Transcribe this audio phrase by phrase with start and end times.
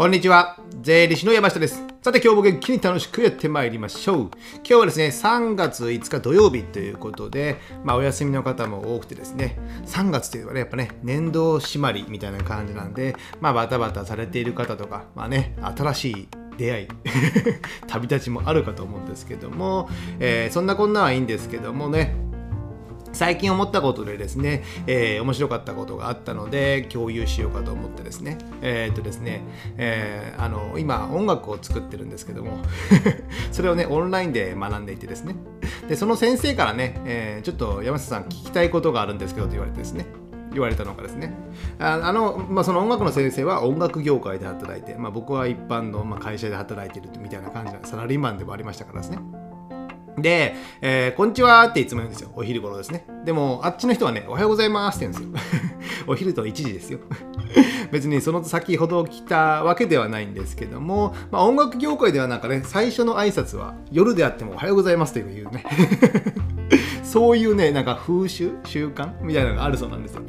[0.00, 0.56] こんにちは。
[0.80, 1.84] 税理士の山下です。
[2.00, 4.16] さて今日も元気に楽しくやってまいりましょう。
[4.20, 4.30] 今
[4.64, 16.88] 日はですね、3月5日土曜日ということで、まあお休みの方も多くてですね、3月というのはね、やっぱね、年度締まりみたいな感じなんで、まあバタバタされている方とか、まあね、新しい出会い
[17.86, 22.16] 旅立ちもあるかと思うんですけども、えーそんなこんなはいいんですけどもね
[23.12, 28.38] 最近思ったことでですね、えー面白かったことがあったので共有しようかと思ってですね。
[28.62, 29.42] えーっとですね、
[29.76, 32.58] えーあの今音楽を作ってるんですけども
[33.52, 35.36] それをねオンラインで学んでいてですね。
[35.88, 40.06] でその先生からね、えーちょっと山下さん聞きたいことがあるんですけどと言われてですね。
[40.52, 41.32] 言われたのがですね。
[41.78, 49.18] あの、まあ、その音楽の先生は音楽業界で働いて、まあ、僕は一般の、ま、会社で働いてるみたいな感じなサラリーマンでもありましたからですね。
[50.18, 52.30] で、えーこんにちはっていつも言うんですよ。
[52.34, 53.06] お昼頃ですね。
[53.24, 55.60] でも、あっちの人はね、おはようございますって言うんですよ。
[56.06, 57.00] お昼と1時ですよ。
[57.92, 65.64] 別にその先ほど来たわけではないんですけども、まあ、音楽業界ではなんかね、最初の挨拶は夜であってもおはようございますというね。
[67.02, 70.22] そういうね、なんか風習、習慣みたいなのがあるそうなんですよ。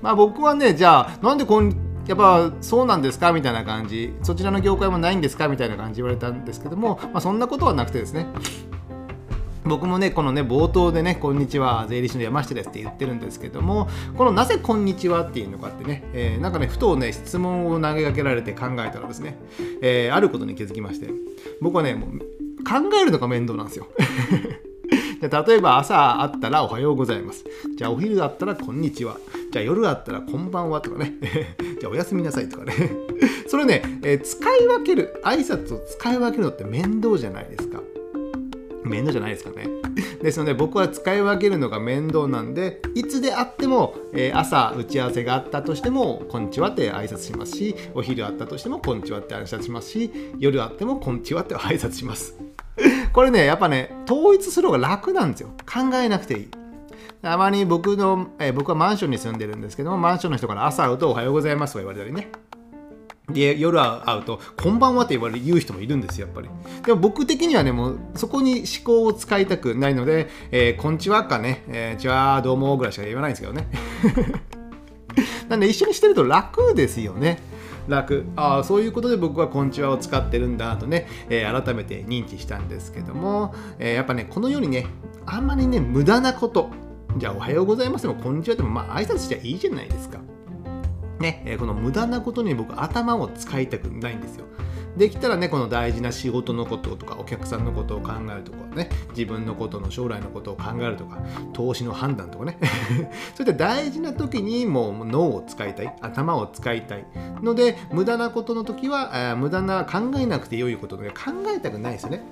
[0.00, 1.74] まあ僕はね、じゃあ、なんでこん
[2.06, 8.26] やっぱそうなんですかみたいな感じ、そちらの業界もないんですかみたいな感じ言われたんですけども、まあ、そんなことはなくてですね、
[9.64, 19.38] 僕もねこのね冒頭でね「こんにちは税理士の山下です」って言ってるんですけどもこのなぜ「こんにちは」っていうのかってね、えーなんかねふとね質問を投げかけられて考えたらですね、
[19.82, 21.10] えーあることに気づきまして
[21.60, 22.18] 僕はねもう
[22.64, 23.86] 考えるのが面倒なんですよ
[25.20, 27.44] じゃあ例えば朝あったらおはようございます。
[27.76, 29.18] じゃあお昼だったらこんにちは。
[29.52, 31.14] じゃあ夜だったらこんばんはとかね。
[31.78, 32.72] じゃあおやすみなさいとかね。
[33.46, 37.82] それね、えー使い分ける、挨拶を使い分けるのって面倒じゃないですか。
[38.90, 39.68] 面倒じゃないですかね。
[40.22, 52.36] ですので僕は使い分けるのが面倒なんでいつであっても、えー朝打ち合わせがあったとしても「こんにちは」って挨拶しますしお昼あったとしても「こんにちは」って挨拶しますし夜あっても「こんにちは」って挨拶します。
[53.12, 56.48] これねやっぱね統一する方が楽なんですよ考えなくていい。
[57.22, 62.30] たまに僕の、え僕はマンションに住んでるんですけどもマンションの人から朝会うと「おはようございます」と言われたりね
[63.32, 66.48] で夜会うと「こんばんは」って言われる言う人もいるんですよやっぱり。
[66.84, 73.68] でも僕的にはねもうそこに思考を使いたくないので「えーこんちは」かね「えー、ちはどうも」ぐらいしか言わないんですけどね。
[75.48, 77.40] なんで一緒にしてると楽ですよね。
[77.88, 78.24] 楽。
[78.36, 84.86] ああそういうことで僕は「こんちは」を使ってるんだとね、えー改めて認知したんですけども、えーやっぱねこのようにね
[85.26, 86.70] あんまりね無駄なこと。
[87.16, 90.18] じゃあ「おはようございます」でも「こんにちは」でもまあ挨拶しちゃいいじゃないですか。
[91.20, 94.46] ね、この無駄なことに僕頭を使いたくないんですよ。
[94.96, 101.18] できたらねこの大事な仕事のこととかお客さんのことを考えるとかね自分のことの将来のことを考えるとか
[101.52, 102.58] 投資の判断とかね
[103.34, 107.06] そういった大事な時にもう脳を使いたい頭を使いたい
[107.40, 111.16] ので無駄なことの時はあー無駄な考えなくて良いことで考
[111.56, 112.22] えたくないですよね。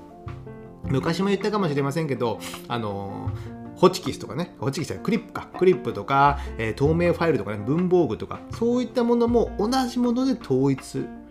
[0.83, 3.29] 昔も言ったかもしれませんけどあの
[3.79, 10.83] ホチキスとかね、ホチキスはクリップか、クリップとか、えー透明ファイルとかね、文房具とか、そういったものも同じもので統一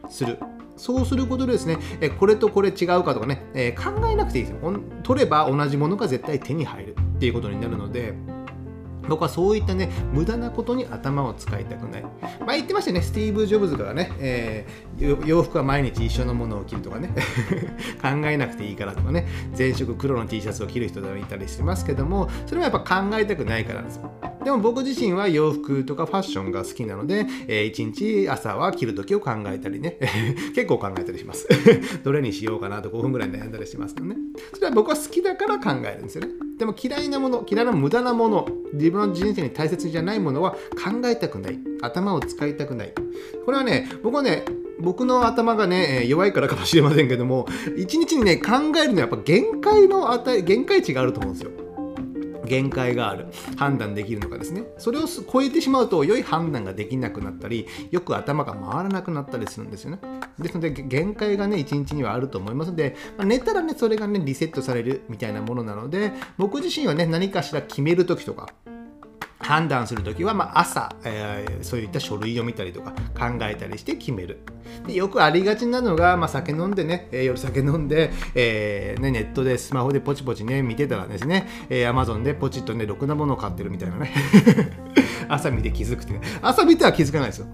[0.08, 0.38] する。
[0.76, 4.72] そうすることでですね、えこれとこれ違うかとかね、えー考えなくていいですよ。
[5.02, 8.14] 取れば同じものが絶対手に入るっていうことになるので、
[9.08, 12.02] 僕はそういったね、無駄なことに頭を使いたくない。
[12.02, 12.08] ま
[12.48, 14.88] あ言ってましたね、スティーブ・ジョブズからね、えー
[15.26, 17.10] 洋服は毎日一緒のものを着るとかね、
[18.02, 19.26] 考えなくていいからとかね、
[19.56, 24.10] 前色黒の T シャツを着る人がいたりしてますけども、それはやっぱ考えたくないからなんですよ。
[24.44, 29.98] でも僕自身は洋服とかファッションが好きなので、えー一日朝は着る時を考えたりね、
[30.54, 31.46] 結構考えたりします。
[32.02, 34.16] どれにしようかなと5分ぐらい悩んだりしますよね。
[34.54, 36.30] それは僕は好きだから考えるんですよね。
[36.58, 41.58] でも嫌いなもの、嫌いな無駄なもの、自分の人生に大切じゃないものは考えたくない。
[41.82, 42.92] 頭を使いたくない。
[43.44, 44.44] これはね、僕はね、
[44.80, 47.46] 僕の頭がね、弱いからかもしれませんけども、
[47.76, 51.50] 一日にね、考えるのはやっぱ限界の値、限界値があると思うんですよ。
[52.48, 53.26] 限界がある
[53.56, 54.64] 判断できるのかですね。
[54.78, 60.00] それを超えてしまうと良い判断ができなくなったりよく頭が回らなくなったりするんですよね。
[60.38, 68.48] ですので限界がね一日にはあると思いますので、まあ寝たらねそれがねリセットされるみたいなものなので僕自身はね何かしら決める時とか
[69.40, 74.38] 判断するときは、まあ、朝、えーそういった書類を見たりとか考えたりして決める。
[74.86, 84.12] でよくありがちなのが、まあ、酒飲んでね、えー夜酒飲んで、えーね、ネットでスマホでポチポチね見てたらですね、えー、Amazon でポチッとねろくなものを買ってるみたいなね。
[85.28, 86.12] 朝見て気づくって。
[86.12, 87.46] ね朝見ては気づかないですよ。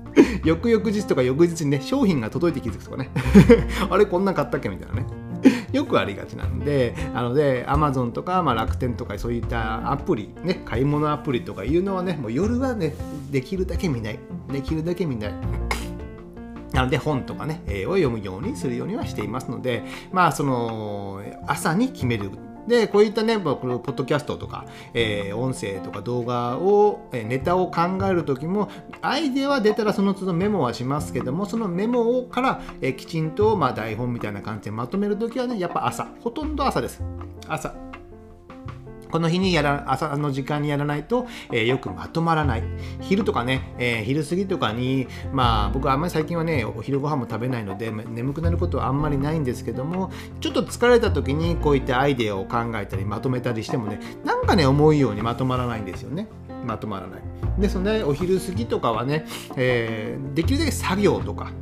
[0.45, 3.11] 翌々日とか翌日にね商品が届いて気づくとかね。
[3.91, 4.69] あれこんなん買ったっけ？
[4.69, 5.07] みたいなね。
[5.73, 12.95] よくありがちなんで、なので、Amazon とか、まあ、楽天とか、そういったアプリ、ね、買い物アプリとかいうのはね、もう夜はね、
[13.31, 14.19] できるだけ見ない。
[14.53, 15.35] できるだけ見ない。
[16.73, 22.31] なので本とかね、え、を読むようにするようにはしていますので、まあその朝に決める
[22.67, 28.69] で、こういったね、このポッドキャストとか、えー、音声とか動画を、え、ネタを考える時も、
[29.03, 37.03] アイデアは出たらその都度メモはしますけども、そのメモをから、えー、きちんと、まあ、台本みたいな感じでまとめる時はね、やっぱ朝、ほとんど朝です。
[37.49, 37.94] 朝。
[39.15, 42.65] この日にやら朝の時間にやらないと、えー、よくまとまらない。
[43.01, 56.27] 昼とかね、えー、昼過ぎとかに、まあ僕はあんまり最近はね、お昼ご飯も食べないので、眠くなることはあんまりないんですけども、ちょっと疲れた時にこういったアイデアを考えたりまとめたりしてもね、なんかね、思うようにまとまらないんですよね。
[56.67, 57.21] まとまらない。
[57.57, 61.53] ですので、お昼過ぎとかはね、えー、できるだけ作業とか、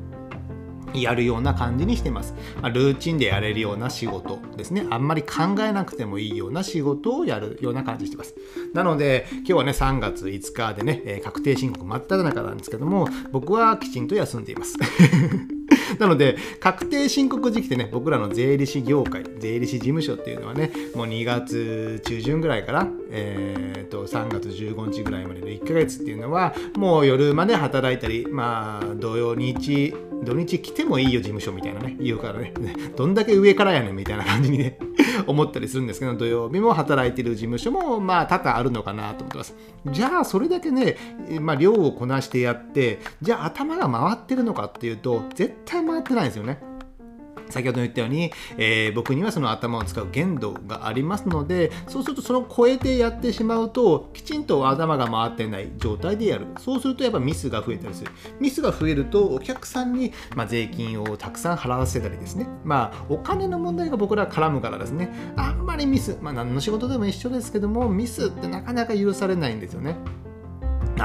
[1.00, 2.35] やるような感じにしてます。
[2.61, 4.87] まあ、ルーチンでやれるような仕事ですね。
[4.91, 8.35] あんまり考えなくてもいいような仕事をやるような感じしてます。
[8.75, 14.77] なので、今日はね、3月5日でね、確定申告真っ只中なんですけども、僕はきちんと休んでいます。
[15.99, 29.94] なので、確定申告時期ってね、僕らの税理士業界、税理士事務所っていうのはね、もう2月中旬ぐらいから、えー、と3月15日ぐらいまでの1ヶ月っていうのは、もう夜まで働いたり、まあ、土曜日、
[30.25, 32.55] 土日来てもいいよ事務所みたいなね言うからね
[32.97, 34.79] どんだけ上からやねんみたいな感じにね
[35.27, 39.55] 思ったりするんですけど土曜日も働いてる事務所もまあ多々あるのかなと思ってます。
[39.91, 40.97] じゃあそれだけね、
[41.41, 46.58] まあ、量をこなしてやってじゃあ頭が回ってるのかっていうと絶対回ってないですよね。
[47.52, 56.46] 先ほど言ったように、えー、僕にはその頭を使う限度がありますのでそうするとその超えてやってしまうときちんと頭が回ってない状態でやる。
[56.58, 58.11] そうするとやっぱミスが増えたりする。
[58.40, 62.49] ミスが増えるとお客さんに、まあ、税金をたくさん払わせたりですね。
[62.64, 65.12] まあお金の問題が僕ら絡むからですね。
[65.37, 69.96] あんまりミスまあ何の仕事でも一緒ですけどもミスってなかなか許されないんですよね。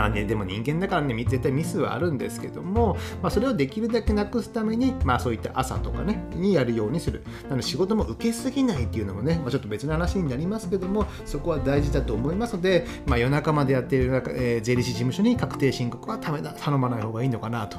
[0.06, 17.78] あね、でも人間だからね絶対ミスはあるんですけども、まあ、それをできるだけなくすために、まあ、そういった朝とかねにやるようにするなので仕事も受けすぎないっていうのもね、まあ、ちょっと別の話になりますけどもそこは大事だと思いますので、まあ、夜中までやっている、えー、税理士事務所に確定申告はためだ頼まない方がいいのかなと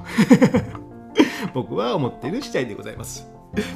[1.55, 3.29] 僕は思っている次第でございます。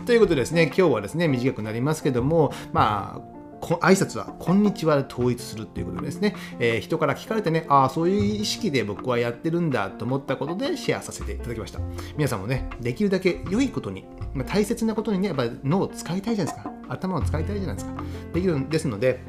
[0.04, 3.31] ということでですね、今日はですね、短くなりますけども、まあ、
[3.62, 11.80] 挨拶は、こんにちはで統一するということですね、えー、人から聞かれてね、ああ、そういう意識で僕はやってるんだと思ったことでシェアさせていただきました。
[12.16, 14.04] 皆さんもね、できるだけ良いことに、
[14.34, 16.72] まあ、大切なことにね、やっぱ脳を使いたいじゃないですか。
[16.88, 17.94] 頭を使いたいじゃないですか。
[18.34, 19.20] できるんですので、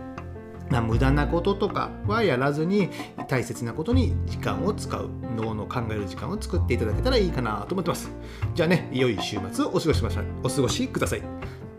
[0.70, 2.90] まあ、無駄なこととかはやらずに
[3.28, 8.10] 大切なことに時間を使う脳の考える時間を作っていただけたらいいかなと思ってます
[8.56, 11.22] じゃあね良い週末をお過ごしましお過ごしください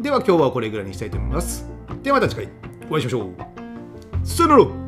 [0.00, 2.48] では今日はこれぐらいにしたいと思いますではまた次回
[2.90, 4.26] お会いしましょう。
[4.26, 4.83] さよなら。